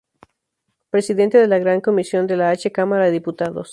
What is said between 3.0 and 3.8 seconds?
de Diputados.